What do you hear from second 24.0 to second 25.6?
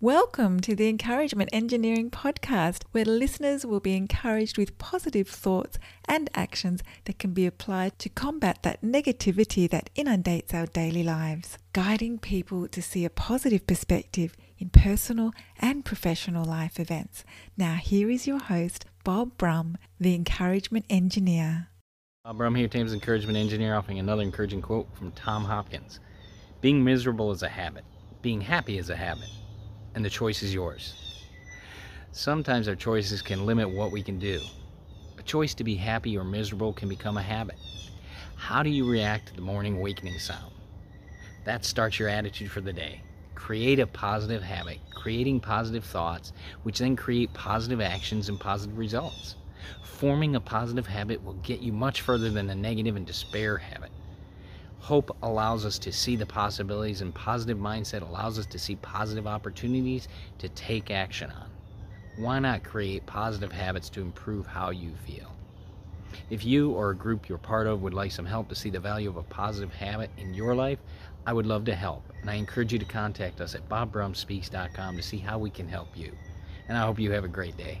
another encouraging quote from Tom